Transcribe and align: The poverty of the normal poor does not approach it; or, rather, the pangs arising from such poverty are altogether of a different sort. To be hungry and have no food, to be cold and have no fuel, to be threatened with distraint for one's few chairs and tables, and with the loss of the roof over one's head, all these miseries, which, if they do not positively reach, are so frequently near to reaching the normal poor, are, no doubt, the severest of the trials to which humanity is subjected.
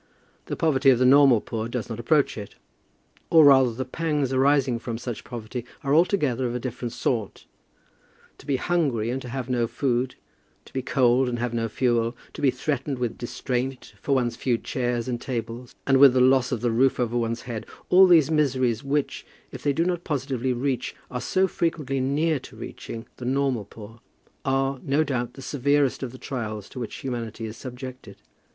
The 0.47 0.55
poverty 0.55 0.89
of 0.89 0.97
the 0.97 1.05
normal 1.05 1.41
poor 1.41 1.67
does 1.67 1.87
not 1.87 1.99
approach 1.99 2.35
it; 2.35 2.55
or, 3.29 3.45
rather, 3.45 3.71
the 3.71 3.85
pangs 3.85 4.33
arising 4.33 4.79
from 4.79 4.97
such 4.97 5.23
poverty 5.23 5.63
are 5.83 5.93
altogether 5.93 6.47
of 6.47 6.55
a 6.55 6.59
different 6.59 6.91
sort. 6.91 7.45
To 8.39 8.47
be 8.47 8.55
hungry 8.55 9.11
and 9.11 9.23
have 9.23 9.47
no 9.47 9.67
food, 9.67 10.15
to 10.65 10.73
be 10.73 10.81
cold 10.81 11.29
and 11.29 11.37
have 11.37 11.53
no 11.53 11.69
fuel, 11.69 12.17
to 12.33 12.41
be 12.41 12.49
threatened 12.49 12.97
with 12.97 13.15
distraint 13.15 13.93
for 14.01 14.15
one's 14.15 14.35
few 14.35 14.57
chairs 14.57 15.07
and 15.07 15.21
tables, 15.21 15.75
and 15.85 15.97
with 15.99 16.13
the 16.15 16.19
loss 16.19 16.51
of 16.51 16.61
the 16.61 16.71
roof 16.71 16.99
over 16.99 17.15
one's 17.15 17.43
head, 17.43 17.67
all 17.89 18.07
these 18.07 18.31
miseries, 18.31 18.83
which, 18.83 19.23
if 19.51 19.61
they 19.61 19.71
do 19.71 19.85
not 19.85 20.03
positively 20.03 20.51
reach, 20.51 20.95
are 21.11 21.21
so 21.21 21.47
frequently 21.47 21.99
near 21.99 22.39
to 22.39 22.55
reaching 22.55 23.05
the 23.17 23.25
normal 23.25 23.65
poor, 23.65 23.99
are, 24.45 24.79
no 24.81 25.03
doubt, 25.03 25.33
the 25.35 25.43
severest 25.43 26.01
of 26.01 26.11
the 26.11 26.17
trials 26.17 26.67
to 26.69 26.79
which 26.79 26.95
humanity 26.95 27.45
is 27.45 27.55
subjected. 27.55 28.17